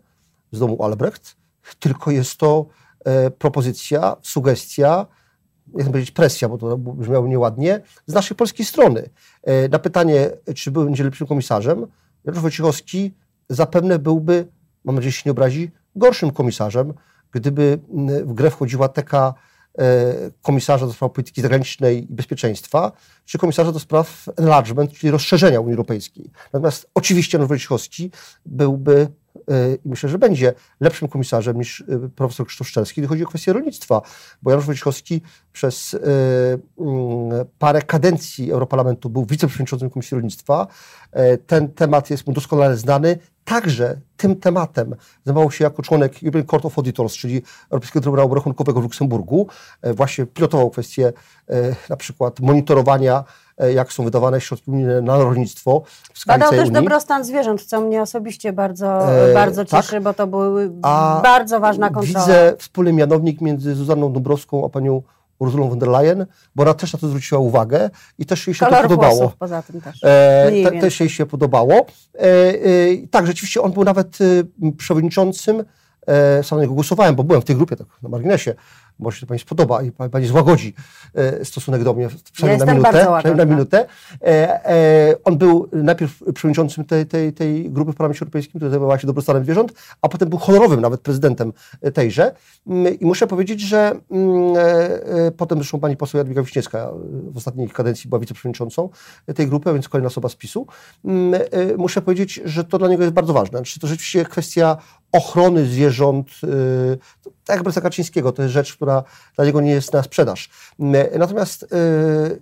z 0.53 0.59
domu 0.59 0.83
Albrecht, 0.83 1.37
tylko 1.79 2.11
jest 2.11 2.37
to 2.37 2.67
e, 3.05 3.31
propozycja, 3.31 4.17
sugestia, 4.23 5.07
nie 5.75 5.83
chcę 5.83 5.91
powiedzieć 5.91 6.11
presja, 6.11 6.49
bo 6.49 6.59
to 6.59 6.79
brzmiało 6.79 7.27
nieładnie, 7.27 7.81
z 8.07 8.15
naszej 8.15 8.37
polskiej 8.37 8.67
strony. 8.67 9.11
E, 9.43 9.69
na 9.69 9.79
pytanie, 9.79 10.31
czy 10.55 10.71
będzie 10.71 11.05
lepszym 11.05 11.27
komisarzem, 11.27 11.87
Janusz 12.25 12.41
Wojciechowski 12.41 13.15
zapewne 13.49 13.99
byłby, 13.99 14.47
mam 14.85 14.95
nadzieję, 14.95 15.13
że 15.13 15.17
się 15.17 15.23
nie 15.27 15.33
obrazi, 15.33 15.71
gorszym 15.97 16.31
komisarzem, 16.31 16.95
gdyby 17.33 17.79
w 18.25 18.33
grę 18.33 18.51
wchodziła 18.51 18.89
taka 18.89 19.35
E, 19.79 20.31
komisarza 20.43 20.87
do 20.87 20.93
spraw 20.93 21.13
polityki 21.13 21.43
zagranicznej 21.43 22.05
i 22.05 22.15
bezpieczeństwa, 22.15 22.93
czy 23.25 23.39
komisarza 23.39 23.73
do 23.73 23.79
spraw 23.79 24.29
enlargement, 24.37 24.93
czyli 24.93 25.11
rozszerzenia 25.11 25.61
Unii 25.61 25.73
Europejskiej. 25.73 26.31
Natomiast 26.53 26.91
oczywiście 26.95 27.39
Janusz 27.39 27.49
Wojciechowski 27.49 28.11
byłby 28.47 29.09
i 29.85 29.89
myślę, 29.89 30.09
że 30.09 30.19
będzie 30.19 30.55
lepszym 30.81 31.09
komisarzem 31.09 31.59
niż 31.59 31.81
e, 31.81 32.09
profesor 32.09 32.47
Krzysztof 32.47 32.69
Szczelski, 32.69 33.01
gdy 33.01 33.09
chodzi 33.09 33.25
o 33.25 33.27
kwestię 33.27 33.53
rolnictwa, 33.53 34.03
bo 34.43 34.51
Janusz 34.51 34.67
Wojciechowski 34.67 35.23
przez 35.53 35.95
mm, 35.95 36.61
parę 37.59 37.83
kadencji 37.83 38.53
Europarlamentu 38.53 39.11
był 39.11 39.25
wiceprzewodniczącym 39.25 39.91
Komisji 39.91 40.15
Rolnictwa. 40.15 40.67
Ten 41.47 41.69
temat 41.69 42.11
jest 42.11 42.27
mu 42.27 42.33
doskonale 42.33 42.77
znany 42.77 43.19
także 43.49 44.01
tym 44.17 44.37
tematem 44.37 44.95
zajmował 45.25 45.51
się 45.51 45.65
jako 45.65 45.83
członek 45.83 46.13
European 46.23 46.47
Court 46.47 46.65
of 46.65 46.79
Auditors, 46.79 47.15
czyli 47.15 47.43
Europejskiego 47.71 48.03
Trybunału 48.03 48.35
Rachunkowego 48.35 48.81
w 48.81 48.83
Luksemburgu. 48.83 49.47
E, 49.83 49.95
właśnie 49.95 50.27
pilotował 50.27 50.71
kwestię 50.71 51.13
e, 51.49 51.75
na 51.89 51.97
przykład 51.97 52.41
monitorowania 52.41 53.25
e, 53.59 53.73
jak 53.73 53.93
są 53.93 54.05
wydawane 54.05 54.41
środki 54.41 54.71
unijne 54.71 55.03
na 55.03 55.17
rolnictwo 55.19 55.83
w 56.15 56.27
Badał 56.27 56.51
też 56.51 56.61
Unii. 56.61 56.73
dobrostan 56.73 57.25
zwierząt, 57.25 57.63
co 57.65 57.81
mnie 57.81 58.03
osobiście 58.03 58.53
bardzo, 58.53 59.13
e, 59.31 59.35
bardzo 59.35 59.65
tak? 59.65 59.81
cieszy, 59.81 59.93
tak? 59.93 60.03
bo 60.03 60.15
to 60.15 60.27
były 60.27 60.73
a 60.83 61.21
bardzo 61.23 61.61
ważna 61.61 61.91
kontrola. 61.91 62.21
Widzę 62.21 62.55
wspólny 62.59 62.93
mianownik 62.93 63.41
między 63.41 63.75
Zuzanną 63.75 64.13
Dąbrowską 64.13 64.65
a 64.65 64.69
panią 64.69 65.03
Ursulą 65.39 65.69
von 65.69 65.79
der 65.79 65.89
Leyen, 65.89 66.27
bo 66.55 66.63
ona 66.63 66.75
też 66.75 66.93
na 66.93 66.99
to 66.99 67.09
zwróciła 67.09 67.41
uwagę 67.41 67.91
i 68.19 68.27
też 68.27 68.47
jej 68.47 68.55
się 68.55 68.67
Kolor 68.67 68.83
to 68.83 68.89
podobało. 68.89 69.17
Włosów, 69.17 69.37
poza 69.37 69.63
tym 69.63 69.81
też. 69.81 70.05
E, 70.05 70.53
te, 70.65 70.81
też 70.81 71.01
jej 71.01 71.09
się 71.09 71.27
podobało. 71.27 71.75
E, 71.75 72.21
e, 72.21 72.57
tak, 73.11 73.27
rzeczywiście 73.27 73.63
on 73.63 73.73
był 73.73 73.85
nawet 73.85 74.19
e, 74.21 74.73
przewodniczącym, 74.73 75.65
sam 76.43 76.59
na 76.59 76.63
niego 76.63 76.75
głosowałem, 76.75 77.15
bo 77.15 77.25
byłem 77.25 77.43
w 77.43 77.45
tej 77.45 77.57
grupie, 77.57 77.77
tak 77.77 77.87
na 78.03 78.09
marginesie, 78.09 78.55
może 78.99 79.17
się 79.17 79.21
to 79.21 79.27
Pani 79.27 79.41
spodoba 79.41 79.83
i 79.83 79.93
Pani 79.93 80.27
złagodzi 80.27 80.75
e, 81.15 81.45
stosunek 81.45 81.85
do 81.85 81.95
mnie, 81.95 82.09
przynajmniej 82.33 82.61
ja 82.61 82.67
na 82.67 82.73
minutę. 82.75 82.99
Przynajmniej 83.19 83.47
na 83.47 83.55
minutę. 83.55 83.87
E, 84.23 84.67
e, 84.67 85.15
on 85.25 85.39
był 85.39 85.69
najpierw 85.73 86.23
przewodniczącym 86.35 86.85
tej, 86.85 87.07
tej, 87.07 87.33
tej 87.33 87.71
grupy 87.71 87.93
w 87.93 87.95
Parlamencie 87.95 88.21
Europejskim, 88.21 88.59
która 88.59 88.71
zajmowała 88.71 88.99
się 88.99 89.07
dobrostanem 89.07 89.45
zwierząt, 89.45 89.73
a 90.03 90.09
potem 90.09 90.29
był 90.29 90.39
honorowym 90.39 90.81
nawet 90.81 91.01
prezydentem 91.01 91.53
tejże. 91.95 92.35
Mm, 92.67 92.99
I 92.99 93.07
muszę 93.07 93.27
powiedzieć, 93.27 93.61
że 93.61 94.01
mm, 94.11 94.55
potem 95.37 95.59
zresztą 95.59 95.81
Pani 95.81 95.97
poseł 95.97 96.19
Jadwiga 96.19 96.43
Wiśniewska 96.43 96.91
w 97.33 97.37
ostatniej 97.37 97.69
kadencji 97.69 98.09
była 98.09 98.19
wiceprzewodniczącą 98.19 98.89
tej 99.35 99.47
grupy, 99.47 99.71
a 99.71 99.73
więc 99.73 99.89
kolejna 99.89 100.07
osoba 100.07 100.29
z 100.29 100.37
PiSu. 100.37 100.67
Mm, 101.05 101.41
muszę 101.77 102.03
powiedzieć, 102.03 102.41
że 102.45 102.65
to 102.65 102.79
dla 102.79 102.89
niego 102.89 103.03
jest 103.03 103.15
bardzo 103.15 103.33
ważne. 103.33 103.59
Znaczy, 103.59 103.81
to 103.81 103.87
rzeczywiście 103.87 104.25
kwestia 104.25 104.77
ochrony 105.13 105.67
zwierząt, 105.67 106.29
tak 107.45 107.57
jak 107.57 107.63
Bresa 107.63 107.81
Kaczyńskiego, 107.81 108.33
to 108.33 108.43
jest 108.43 108.55
rzecz, 108.55 108.75
która 108.75 109.03
dla 109.37 109.45
niego 109.45 109.61
nie 109.61 109.71
jest 109.71 109.93
na 109.93 110.03
sprzedaż. 110.03 110.51
Natomiast 111.19 111.63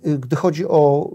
y, 0.05 0.17
gdy 0.19 0.35
chodzi 0.35 0.67
o 0.67 1.09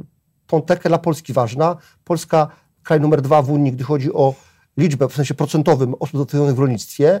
y, 0.00 0.04
tą 0.46 0.62
tekę 0.62 0.88
dla 0.88 0.98
Polski 0.98 1.32
ważna, 1.32 1.76
Polska 2.04 2.48
kraj 2.82 3.00
numer 3.00 3.22
dwa 3.22 3.42
w 3.42 3.50
Unii, 3.50 3.72
gdy 3.72 3.84
chodzi 3.84 4.12
o 4.12 4.34
liczbę 4.76 5.08
w 5.08 5.14
sensie 5.14 5.34
procentowym 5.34 5.94
osób 6.00 6.20
zatrudnionych 6.20 6.56
w 6.56 6.58
rolnictwie, 6.58 7.14
e, 7.14 7.20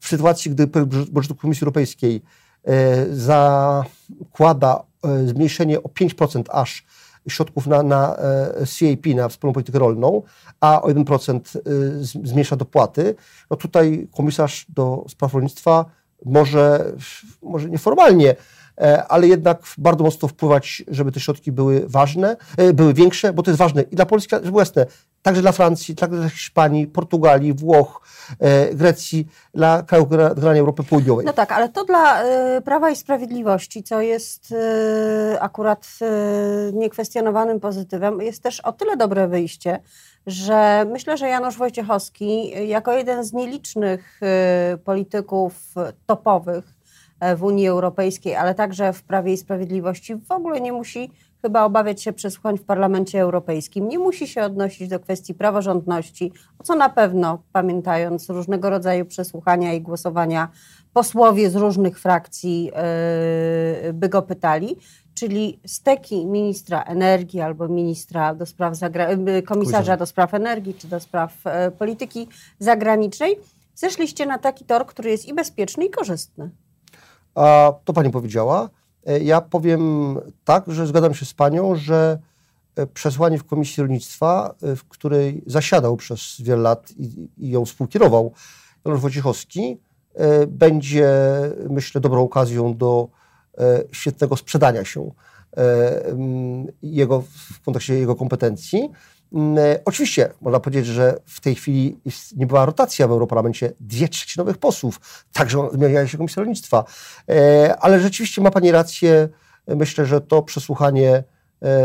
w 0.00 0.08
sytuacji, 0.08 0.50
gdy 0.50 0.66
budżet 1.10 1.38
Komisji 1.38 1.64
Europejskiej 1.64 2.22
e, 2.64 3.06
zakłada 3.14 4.82
e, 5.04 5.26
zmniejszenie 5.26 5.82
o 5.82 5.88
5% 5.88 6.42
aż 6.50 6.86
środków 7.30 7.66
na, 7.66 7.82
na 7.82 8.16
CAP, 8.58 9.14
na 9.14 9.28
wspólną 9.28 9.54
politykę 9.54 9.78
rolną, 9.78 10.22
a 10.60 10.82
o 10.82 10.88
1% 10.88 11.40
zmniejsza 12.24 12.56
dopłaty, 12.56 13.14
no 13.50 13.56
tutaj 13.56 14.08
komisarz 14.12 14.66
do 14.68 15.04
spraw 15.08 15.34
rolnictwa 15.34 15.84
może, 16.24 16.92
może 17.42 17.70
nieformalnie, 17.70 18.36
e, 18.78 19.06
ale 19.06 19.28
jednak 19.28 19.62
bardzo 19.78 20.04
mocno 20.04 20.28
wpływać, 20.28 20.82
żeby 20.88 21.12
te 21.12 21.20
środki 21.20 21.52
były 21.52 21.84
ważne, 21.88 22.36
e, 22.56 22.72
były 22.72 22.94
większe, 22.94 23.32
bo 23.32 23.42
to 23.42 23.50
jest 23.50 23.58
ważne 23.58 23.82
i 23.82 23.96
dla 23.96 24.06
Polski, 24.06 24.30
żeby 24.36 24.48
było 24.48 24.60
jasne, 24.60 24.86
także 25.22 25.42
dla 25.42 25.52
Francji, 25.52 25.94
także 25.94 26.16
dla 26.16 26.28
Hiszpanii, 26.28 26.86
Portugalii, 26.86 27.52
Włoch, 27.52 28.00
e, 28.40 28.74
Grecji, 28.74 29.26
dla 29.54 29.82
krajów 29.82 30.08
grania 30.36 30.60
Europy 30.60 30.82
Południowej. 30.82 31.26
No 31.26 31.32
tak, 31.32 31.52
ale 31.52 31.68
to 31.68 31.84
dla 31.84 32.22
Prawa 32.64 32.90
i 32.90 32.96
Sprawiedliwości, 32.96 33.82
co 33.82 34.00
jest 34.00 34.54
akurat 35.40 35.88
niekwestionowanym 36.72 37.60
pozytywem, 37.60 38.20
jest 38.20 38.42
też 38.42 38.60
o 38.60 38.72
tyle 38.72 38.96
dobre 38.96 39.28
wyjście, 39.28 39.80
że 40.26 40.86
myślę, 40.92 41.16
że 41.16 41.28
Janusz 41.28 41.56
Wojciechowski, 41.56 42.52
jako 42.68 42.92
jeden 42.92 43.24
z 43.24 43.32
nielicznych 43.32 44.20
polityków 44.84 45.74
topowych 46.06 46.64
e, 47.20 47.36
w 47.36 47.44
Unii 47.44 47.68
Europejskiej, 47.68 48.36
ale 48.36 48.54
także 48.54 48.92
w 48.92 49.02
Prawie 49.02 49.32
i 49.32 49.36
Sprawiedliwości, 49.36 50.16
w 50.16 50.32
ogóle 50.32 50.60
nie 50.60 50.72
musi 50.72 51.10
chyba 51.42 51.64
obawiać 51.64 52.02
się 52.02 52.12
przesłuchań 52.12 52.58
w 52.58 52.64
Parlamencie 52.64 53.20
Europejskim, 53.20 53.88
nie 53.88 53.98
musi 53.98 54.28
się 54.28 54.42
odnosić 54.42 54.88
do 54.88 55.00
kwestii 55.00 55.34
praworządności, 55.34 56.32
o 56.58 56.64
co 56.64 56.74
na 56.74 56.88
pewno, 56.88 57.42
pamiętając 57.52 58.30
różnego 58.30 58.70
rodzaju 58.70 59.04
przesłuchania 59.04 59.72
i 59.72 59.80
głosowania, 59.80 60.48
posłowie 60.92 61.50
z 61.50 61.56
różnych 61.56 62.00
frakcji 62.00 62.64
yy, 63.84 63.92
by 63.92 64.08
go 64.08 64.22
pytali 64.22 64.76
czyli 65.18 65.60
steki 65.66 66.26
ministra 66.26 66.82
energii 66.82 67.40
albo 67.40 67.68
ministra 67.68 68.34
do 68.34 68.46
spraw 68.46 68.74
zagra- 68.74 69.42
komisarza 69.46 69.96
do 69.96 70.06
spraw 70.06 70.34
energii 70.34 70.74
czy 70.74 70.88
do 70.88 71.00
spraw 71.00 71.46
e, 71.46 71.70
polityki 71.70 72.28
zagranicznej, 72.58 73.38
zeszliście 73.74 74.26
na 74.26 74.38
taki 74.38 74.64
tor, 74.64 74.86
który 74.86 75.10
jest 75.10 75.28
i 75.28 75.34
bezpieczny, 75.34 75.84
i 75.84 75.90
korzystny. 75.90 76.50
A 77.34 77.72
to 77.84 77.92
pani 77.92 78.10
powiedziała. 78.10 78.68
E, 79.08 79.18
ja 79.18 79.40
powiem 79.40 80.14
tak, 80.44 80.64
że 80.66 80.86
zgadzam 80.86 81.14
się 81.14 81.26
z 81.26 81.34
panią, 81.34 81.76
że 81.76 82.18
e, 82.76 82.86
przesłanie 82.86 83.38
w 83.38 83.44
Komisji 83.44 83.80
Rolnictwa, 83.82 84.54
w 84.62 84.84
której 84.88 85.42
zasiadał 85.46 85.96
przez 85.96 86.36
wiele 86.40 86.62
lat 86.62 86.90
i, 86.90 87.28
i 87.38 87.50
ją 87.50 87.64
współkierował 87.64 88.32
Janusz 88.84 89.00
Wojciechowski, 89.00 89.78
będzie, 90.48 91.10
myślę, 91.70 92.00
dobrą 92.00 92.22
okazją 92.22 92.76
do 92.76 93.08
E, 93.58 93.84
świetnego 93.92 94.36
sprzedania 94.36 94.84
się 94.84 95.10
e, 95.56 96.02
jego, 96.82 97.22
w 97.22 97.60
kontekście 97.64 97.94
jego 97.94 98.16
kompetencji. 98.16 98.90
E, 99.34 99.80
oczywiście 99.84 100.30
można 100.40 100.60
powiedzieć, 100.60 100.86
że 100.86 101.20
w 101.26 101.40
tej 101.40 101.54
chwili 101.54 102.00
nie 102.36 102.46
była 102.46 102.64
rotacja 102.64 103.08
w 103.08 103.10
Europarlamencie, 103.10 103.72
dwie 103.80 104.08
trzecie 104.08 104.40
nowych 104.40 104.58
posłów, 104.58 105.24
także 105.32 105.68
zmieniała 105.72 106.06
się 106.06 106.18
Komisja 106.18 106.40
Rolnictwa. 106.40 106.84
Ale 107.80 108.00
rzeczywiście 108.00 108.42
ma 108.42 108.50
Pani 108.50 108.72
rację, 108.72 109.28
myślę, 109.66 110.06
że 110.06 110.20
to 110.20 110.42
przesłuchanie 110.42 111.24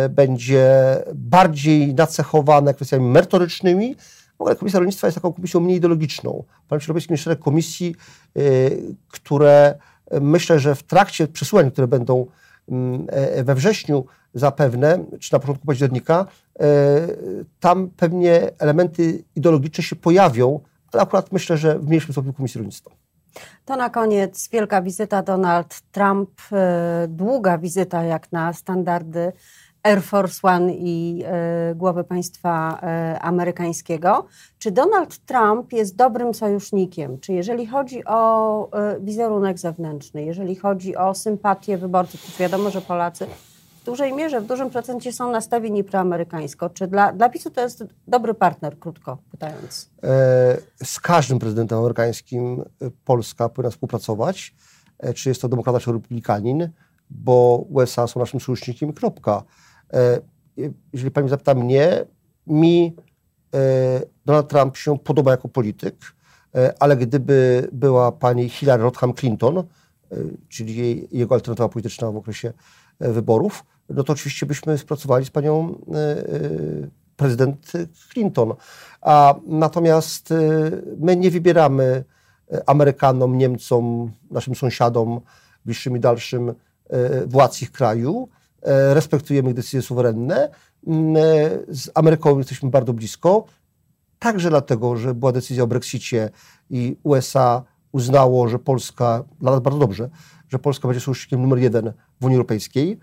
będzie 0.09 0.73
bardziej 1.15 1.93
nacechowane 1.93 2.73
kwestiami 2.73 3.05
merytorycznymi. 3.05 3.95
W 4.37 4.41
ogóle 4.41 4.55
Komisja 4.55 4.79
Rolnictwa 4.79 5.07
jest 5.07 5.15
taką 5.15 5.33
komisją 5.33 5.59
mniej 5.59 5.77
ideologiczną. 5.77 6.43
W 6.49 6.67
Parlamencie 6.67 6.85
Europejskim 6.85 7.13
jest 7.13 7.23
szereg 7.23 7.39
komisji, 7.39 7.95
które 9.07 9.75
Myślę, 10.21 10.59
że 10.59 10.75
w 10.75 10.83
trakcie 10.83 11.27
przesłuchań, 11.27 11.71
które 11.71 11.87
będą 11.87 12.25
mm, 12.69 13.07
e, 13.09 13.43
we 13.43 13.55
wrześniu 13.55 14.05
zapewne, 14.33 15.05
czy 15.19 15.33
na 15.33 15.39
początku 15.39 15.65
października, 15.65 16.25
e, 16.59 16.65
tam 17.59 17.89
pewnie 17.97 18.51
elementy 18.59 19.23
ideologiczne 19.35 19.83
się 19.83 19.95
pojawią, 19.95 20.59
ale 20.93 21.03
akurat 21.03 21.31
myślę, 21.31 21.57
że 21.57 21.79
w 21.79 21.87
mniejszym 21.87 22.11
stopniu 22.11 22.33
Komisji 22.33 22.57
Rolnictwa. 22.57 22.91
To 23.65 23.75
na 23.75 23.89
koniec 23.89 24.49
wielka 24.49 24.81
wizyta 24.81 25.23
Donald 25.23 25.81
Trump, 25.91 26.29
e, 26.51 27.05
długa 27.09 27.57
wizyta 27.57 28.03
jak 28.03 28.31
na 28.31 28.53
standardy 28.53 29.31
Air 29.83 30.03
Force 30.03 30.39
One 30.43 30.73
i 30.73 31.23
e, 31.25 31.75
głowy 31.75 32.03
państwa 32.03 32.81
amerykańskiego. 33.21 34.25
Czy 34.59 34.71
Donald 34.71 35.17
Trump 35.25 35.73
jest 35.73 35.95
dobrym 35.95 36.33
sojusznikiem? 36.33 37.19
Czy 37.19 37.33
jeżeli 37.33 37.67
chodzi 37.67 38.05
o 38.05 38.69
wizerunek 39.01 39.59
zewnętrzny, 39.59 40.23
jeżeli 40.23 40.55
chodzi 40.55 40.95
o 40.95 41.13
sympatię 41.13 41.77
wyborców, 41.77 42.37
wiadomo, 42.37 42.69
że 42.69 42.81
Polacy 42.81 43.27
dużej 43.83 44.13
mierze, 44.13 44.41
w 44.41 44.45
dużym 44.45 44.69
procencie 44.69 45.13
są 45.13 45.31
nastawieni 45.31 45.83
proamerykańsko. 45.83 46.69
Czy 46.69 46.87
dla, 46.87 47.13
dla 47.13 47.29
PiSu 47.29 47.49
to 47.49 47.61
jest 47.61 47.83
dobry 48.07 48.33
partner, 48.33 48.79
krótko 48.79 49.17
pytając? 49.31 49.89
Z 50.83 50.99
każdym 50.99 51.39
prezydentem 51.39 51.79
amerykańskim 51.79 52.63
Polska 53.05 53.49
powinna 53.49 53.71
współpracować. 53.71 54.55
Czy 55.15 55.29
jest 55.29 55.41
to 55.41 55.49
demokrata, 55.49 55.79
czy 55.79 55.91
republikanin, 55.91 56.69
bo 57.09 57.65
USA 57.69 58.07
są 58.07 58.19
naszym 58.19 58.39
sojusznikiem, 58.39 58.93
kropka. 58.93 59.43
E, 59.93 60.19
jeżeli 60.93 61.11
pani 61.11 61.29
zapyta 61.29 61.53
mnie, 61.53 62.05
mi 62.47 62.95
e, 63.53 64.01
Donald 64.25 64.47
Trump 64.47 64.77
się 64.77 64.99
podoba 64.99 65.31
jako 65.31 65.47
polityk, 65.47 65.95
e, 66.55 66.73
ale 66.79 66.97
gdyby 66.97 67.67
była 67.71 68.11
pani 68.11 68.49
Hillary 68.49 68.83
Rodham 68.83 69.13
Clinton, 69.13 69.63
czyli 70.49 71.07
jego 71.11 71.35
alternatywa 71.35 71.69
polityczna 71.69 72.11
w 72.11 72.17
okresie 72.17 72.53
wyborów, 72.99 73.63
no 73.89 74.03
to 74.03 74.13
oczywiście 74.13 74.45
byśmy 74.45 74.77
współpracowali 74.77 75.25
z 75.25 75.29
panią 75.29 75.75
prezydent 77.15 77.71
Clinton. 78.11 78.53
A 79.01 79.35
natomiast 79.47 80.33
my 80.97 81.15
nie 81.15 81.31
wybieramy 81.31 82.03
Amerykanom, 82.65 83.37
Niemcom, 83.37 84.11
naszym 84.31 84.55
sąsiadom, 84.55 85.21
bliższym 85.65 85.97
i 85.97 85.99
dalszym 85.99 86.53
władz 87.27 87.61
ich 87.61 87.71
kraju. 87.71 88.29
E, 88.63 88.93
respektujemy 88.93 89.49
ich 89.49 89.55
decyzje 89.55 89.81
suwerenne. 89.81 90.49
Mm, 90.87 91.17
e, 91.17 91.19
z 91.67 91.91
Ameryką 91.93 92.37
jesteśmy 92.37 92.69
bardzo 92.69 92.93
blisko, 92.93 93.45
także 94.19 94.49
dlatego, 94.49 94.97
że 94.97 95.13
była 95.13 95.31
decyzja 95.31 95.63
o 95.63 95.67
Brexicie 95.67 96.29
i 96.69 96.97
USA 97.03 97.63
uznało, 97.91 98.47
że 98.47 98.59
Polska, 98.59 99.23
dla 99.41 99.51
nas 99.51 99.59
bardzo 99.59 99.79
dobrze, 99.79 100.09
że 100.53 100.59
Polska 100.59 100.87
będzie 100.87 101.01
sojusznikiem 101.01 101.41
numer 101.41 101.59
jeden 101.59 101.93
w 102.21 102.25
Unii 102.25 102.37
Europejskiej, 102.37 102.99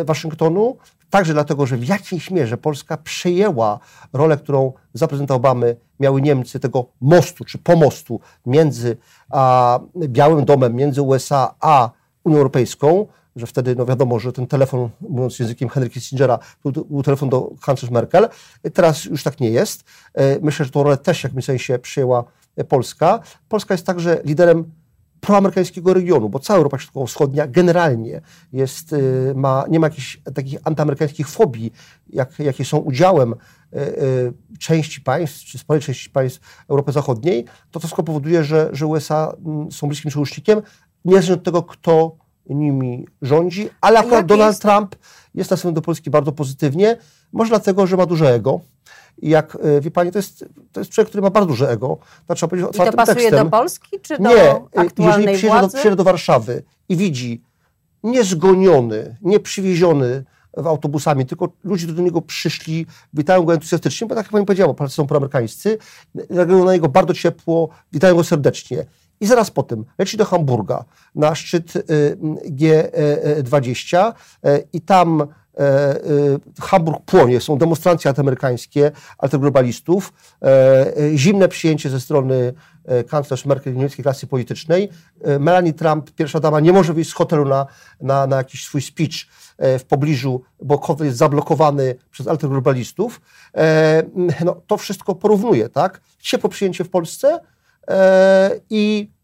e, 0.00 0.04
Waszyngtonu, 0.04 0.76
także 1.10 1.32
dlatego, 1.32 1.66
że 1.66 1.76
w 1.76 1.84
jakiejś 1.88 2.30
mierze 2.30 2.56
Polska 2.56 2.96
przejęła 2.96 3.78
rolę, 4.12 4.36
którą 4.36 4.72
za 4.94 5.08
prezydenta 5.08 5.34
Obamy 5.34 5.76
miały 6.00 6.22
Niemcy, 6.22 6.60
tego 6.60 6.86
mostu 7.00 7.44
czy 7.44 7.58
pomostu 7.58 8.20
między 8.46 8.96
a, 9.30 9.80
Białym 9.96 10.44
Domem, 10.44 10.74
między 10.74 11.02
USA 11.02 11.54
a 11.60 11.90
Unią 12.24 12.36
Europejską, 12.36 13.06
że 13.36 13.46
wtedy, 13.46 13.76
no 13.76 13.86
wiadomo, 13.86 14.18
że 14.18 14.32
ten 14.32 14.46
telefon, 14.46 14.90
mówiąc 15.00 15.38
językiem 15.38 15.68
Henry 15.68 15.90
Kissingera, 15.90 16.38
był, 16.64 17.02
telefon 17.02 17.28
do 17.28 17.50
kanclerz 17.62 17.90
Merkel. 17.90 18.28
Teraz 18.72 19.04
już 19.04 19.22
tak 19.22 19.40
nie 19.40 19.50
jest. 19.50 19.84
E, 20.14 20.38
myślę, 20.40 20.64
że 20.64 20.70
tą 20.70 20.82
rolę 20.82 20.96
też 20.96 21.20
w 21.20 21.24
jakimś 21.24 21.44
sensie 21.44 21.78
przyjęła 21.78 22.24
Polska. 22.68 23.20
Polska 23.48 23.74
jest 23.74 23.86
także 23.86 24.20
liderem 24.24 24.70
proamerykańskiego 25.20 25.94
regionu, 25.94 26.28
bo 26.28 26.38
cała 26.38 26.56
Europa 26.56 26.78
Środkowo-Wschodnia 26.78 27.46
generalnie 27.46 28.20
jest, 28.52 28.92
e, 28.92 28.98
ma, 29.34 29.64
nie 29.70 29.80
ma 29.80 29.86
jakichś 29.86 30.20
takich 30.34 30.60
antyamerykańskich 30.64 31.28
fobii, 31.28 31.72
jak, 32.10 32.38
jakie 32.38 32.64
są 32.64 32.78
udziałem 32.78 33.34
e, 33.72 33.86
części 34.58 35.00
państw, 35.00 35.44
czy 35.44 35.58
sporej 35.58 35.82
części 35.82 36.10
państw 36.10 36.64
Europy 36.68 36.92
Zachodniej, 36.92 37.44
to 37.44 37.50
to 37.70 37.78
wszystko 37.78 38.02
powoduje, 38.02 38.44
że, 38.44 38.68
że 38.72 38.86
USA 38.86 39.36
mm, 39.46 39.72
są 39.72 39.86
bliskim 39.86 40.10
sojusznikiem, 40.10 40.62
niezależnie 41.04 41.34
od 41.34 41.42
tego, 41.42 41.62
kto 41.62 42.16
nimi 42.50 43.06
rządzi, 43.22 43.68
ale 43.80 43.98
akurat 43.98 44.26
Donald 44.26 44.52
jest? 44.52 44.62
Trump 44.62 44.96
jest 45.34 45.50
nastawiony 45.50 45.74
do 45.74 45.82
Polski 45.82 46.10
bardzo 46.10 46.32
pozytywnie, 46.32 46.96
może 47.32 47.48
dlatego, 47.48 47.86
że 47.86 47.96
ma 47.96 48.06
duże 48.06 48.34
ego. 48.34 48.60
I 49.18 49.28
jak 49.28 49.56
e, 49.62 49.80
wie 49.80 49.90
Pani, 49.90 50.12
to 50.12 50.18
jest, 50.18 50.44
to 50.72 50.80
jest 50.80 50.90
człowiek, 50.90 51.08
który 51.08 51.22
ma 51.22 51.30
bardzo 51.30 51.46
duże 51.46 51.70
ego. 51.70 51.98
To 52.26 52.34
trzeba 52.34 52.50
powiedzieć 52.50 52.70
I 52.74 52.78
to 52.78 52.92
pasuje 52.92 53.16
tekstem. 53.16 53.44
do 53.44 53.50
Polski, 53.50 54.00
czy 54.02 54.18
do 54.18 54.28
Nie, 54.28 54.54
aktualnej 54.76 55.26
jeżeli 55.26 55.38
przyjedzie 55.38 55.60
do, 55.60 55.68
przyjedzie 55.68 55.96
do 55.96 56.04
Warszawy 56.04 56.62
i 56.88 56.96
widzi 56.96 57.42
niezgoniony, 58.02 59.16
nieprzywieziony 59.22 60.24
w 60.56 60.66
autobusami, 60.66 61.26
tylko 61.26 61.48
ludzie 61.64 61.86
do 61.86 62.02
niego 62.02 62.22
przyszli, 62.22 62.86
witają 63.14 63.42
go 63.42 63.54
entuzjastycznie, 63.54 64.06
bo 64.06 64.14
tak 64.14 64.24
jak 64.24 64.32
Pani 64.32 64.46
powiedziała, 64.46 64.74
Polacy 64.74 64.94
są 64.94 65.06
proamerykańscy, 65.06 65.78
reagują 66.30 66.64
na 66.64 66.72
niego 66.72 66.88
bardzo 66.88 67.14
ciepło, 67.14 67.68
witają 67.92 68.14
go 68.14 68.24
serdecznie. 68.24 68.86
I 69.20 69.26
zaraz 69.26 69.50
potem 69.50 69.84
leci 69.98 70.16
do 70.16 70.24
Hamburga 70.24 70.84
na 71.14 71.34
szczyt 71.34 71.76
y, 71.76 71.82
G20 72.50 74.12
y, 74.46 74.68
i 74.72 74.80
tam 74.80 75.20
y, 75.20 75.26
Hamburg 76.60 77.04
płonie, 77.04 77.40
są 77.40 77.58
demonstracje 77.58 78.08
antyamerykańskie, 78.08 78.90
antyglobalistów, 79.18 80.12
zimne 81.14 81.48
przyjęcie 81.48 81.90
ze 81.90 82.00
strony 82.00 82.54
kanclerz 83.08 83.46
Merkel 83.46 83.74
niemieckiej 83.74 84.02
klasy 84.02 84.26
politycznej. 84.26 84.88
Melanie 85.40 85.72
Trump, 85.72 86.10
pierwsza 86.10 86.40
dama, 86.40 86.60
nie 86.60 86.72
może 86.72 86.94
wyjść 86.94 87.10
z 87.10 87.14
hotelu 87.14 87.44
na, 87.44 87.66
na, 88.00 88.26
na 88.26 88.36
jakiś 88.36 88.64
swój 88.64 88.82
speech 88.82 89.14
w 89.58 89.84
pobliżu, 89.88 90.42
bo 90.62 90.78
hotel 90.78 91.06
jest 91.06 91.18
zablokowany 91.18 91.94
przez 92.10 92.28
altyglobalistów. 92.28 93.20
No, 94.44 94.60
to 94.66 94.76
wszystko 94.76 95.14
porównuje, 95.14 95.68
tak? 95.68 96.00
Ciepłe 96.18 96.50
przyjęcie 96.50 96.84
w 96.84 96.90
Polsce, 96.90 97.40
E, 97.88 98.60
i 98.70 99.10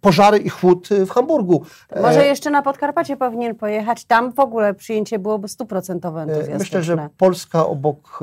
pożary 0.00 0.38
i 0.38 0.48
chłód 0.48 0.88
w 0.88 1.10
Hamburgu. 1.10 1.64
Może 2.02 2.22
e, 2.22 2.26
jeszcze 2.26 2.50
na 2.50 2.62
Podkarpacie 2.62 3.16
powinien 3.16 3.54
pojechać. 3.54 4.04
Tam 4.04 4.32
w 4.32 4.38
ogóle 4.38 4.74
przyjęcie 4.74 5.18
byłoby 5.18 5.48
stuprocentowe 5.48 6.22
entuzjastyczne. 6.22 6.58
Myślę, 6.58 6.82
że 6.82 7.08
Polska 7.16 7.66
obok 7.66 8.20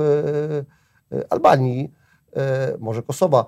Albanii, 1.29 1.93
może 2.79 3.03
Kosowa, 3.03 3.45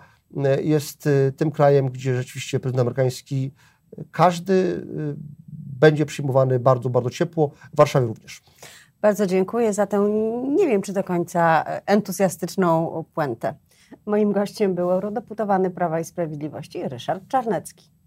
jest 0.64 1.10
tym 1.38 1.52
krajem, 1.52 1.90
gdzie 1.90 2.16
rzeczywiście 2.16 2.60
prezydent 2.60 2.82
amerykański 2.82 3.52
każdy 4.12 4.86
będzie 5.80 6.06
przyjmowany 6.06 6.60
bardzo, 6.60 6.90
bardzo 6.90 7.10
ciepło. 7.10 7.52
W 7.74 7.78
Warszawie 7.78 8.08
również. 8.08 8.42
Bardzo 9.02 9.26
dziękuję 9.26 9.74
za 9.74 9.88
tę, 9.88 10.10
nie 10.56 10.68
wiem 10.68 10.82
czy 10.82 10.94
do 10.94 11.04
końca 11.04 11.64
entuzjastyczną 11.86 13.04
puentę. 13.14 13.54
Moim 14.06 14.32
gościem 14.32 14.76
był 14.76 14.92
eurodeputowany 14.92 15.70
Prawa 15.70 16.00
i 16.00 16.04
Sprawiedliwości 16.04 16.90
Ryszard 16.90 17.28
Czarnecki. 17.28 17.99